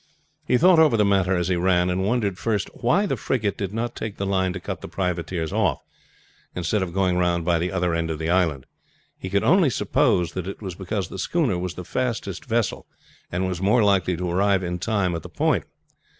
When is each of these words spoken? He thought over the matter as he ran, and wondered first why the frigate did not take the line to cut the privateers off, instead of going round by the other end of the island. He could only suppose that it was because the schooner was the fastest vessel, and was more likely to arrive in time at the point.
He 0.47 0.57
thought 0.57 0.79
over 0.79 0.97
the 0.97 1.05
matter 1.05 1.35
as 1.37 1.47
he 1.47 1.55
ran, 1.55 1.87
and 1.91 2.03
wondered 2.03 2.39
first 2.39 2.69
why 2.73 3.05
the 3.05 3.15
frigate 3.15 3.55
did 3.55 3.71
not 3.71 3.95
take 3.95 4.17
the 4.17 4.25
line 4.25 4.51
to 4.53 4.59
cut 4.59 4.81
the 4.81 4.87
privateers 4.87 5.53
off, 5.53 5.83
instead 6.55 6.81
of 6.81 6.91
going 6.91 7.17
round 7.19 7.45
by 7.45 7.59
the 7.59 7.71
other 7.71 7.93
end 7.93 8.09
of 8.09 8.17
the 8.17 8.27
island. 8.27 8.65
He 9.19 9.29
could 9.29 9.43
only 9.43 9.69
suppose 9.69 10.31
that 10.31 10.47
it 10.47 10.59
was 10.59 10.73
because 10.73 11.09
the 11.09 11.19
schooner 11.19 11.59
was 11.59 11.75
the 11.75 11.85
fastest 11.85 12.45
vessel, 12.45 12.87
and 13.31 13.47
was 13.47 13.61
more 13.61 13.83
likely 13.83 14.17
to 14.17 14.27
arrive 14.31 14.63
in 14.63 14.79
time 14.79 15.13
at 15.13 15.21
the 15.21 15.29
point. 15.29 15.65